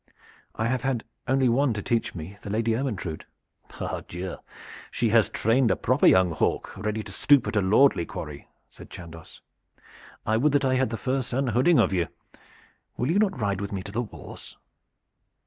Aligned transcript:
"I 0.55 0.65
have 0.65 0.81
had 0.81 1.03
only 1.27 1.47
one 1.47 1.73
to 1.75 1.81
teach 1.83 2.15
me, 2.15 2.37
the 2.41 2.49
Lady 2.49 2.75
Ermyntrude." 2.75 3.23
"Pardieu! 3.69 4.37
she 4.89 5.09
has 5.09 5.29
trained 5.29 5.69
a 5.69 5.75
proper 5.75 6.07
young 6.07 6.31
hawk 6.31 6.75
ready 6.75 7.03
to 7.03 7.11
stoop 7.11 7.45
at 7.45 7.55
a 7.55 7.61
lordly 7.61 8.07
quarry," 8.07 8.47
said 8.67 8.89
Chandos. 8.89 9.41
"I 10.25 10.37
would 10.37 10.53
that 10.53 10.65
I 10.65 10.73
had 10.73 10.89
the 10.89 10.97
first 10.97 11.33
unhooding 11.33 11.77
of 11.77 11.93
you. 11.93 12.07
Will 12.97 13.11
you 13.11 13.19
not 13.19 13.39
ride 13.39 13.61
with 13.61 13.71
me 13.71 13.83
to 13.83 13.91
the 13.91 14.01
wars?" 14.01 14.57